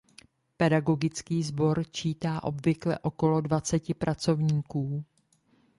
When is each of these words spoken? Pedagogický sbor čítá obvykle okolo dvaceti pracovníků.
Pedagogický 0.57 1.43
sbor 1.43 1.83
čítá 1.91 2.43
obvykle 2.43 2.99
okolo 2.99 3.41
dvaceti 3.41 3.93
pracovníků. 3.93 5.03